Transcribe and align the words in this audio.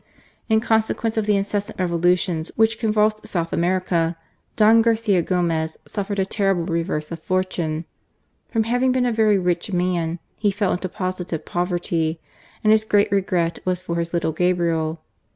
In 0.49 0.61
consequence 0.61 1.15
of 1.15 1.27
the 1.27 1.37
incessant 1.37 1.79
revolutions 1.79 2.51
which 2.55 2.77
GARCIA 2.79 2.87
MORENO. 2.87 2.93
convulsed 3.05 3.27
South 3.27 3.53
America, 3.53 4.17
Don 4.55 4.81
Garcia 4.81 5.21
Gomez 5.21 5.77
saflFered 5.85 6.17
a 6.17 6.25
terrible 6.25 6.65
reverse 6.65 7.11
of 7.11 7.19
fortune. 7.19 7.85
From 8.49 8.63
having 8.63 8.91
been 8.91 9.05
a 9.05 9.11
very 9.13 9.37
rich 9.37 9.71
man 9.71 10.17
he 10.37 10.49
fell 10.49 10.71
into 10.71 10.89
positive 10.89 11.45
poverty, 11.45 12.19
and 12.63 12.71
his 12.71 12.83
great 12.83 13.11
regret 13.11 13.59
was 13.63 13.83
for 13.83 13.97
his 13.97 14.11
little 14.11 14.31
Gabriel. 14.31 15.01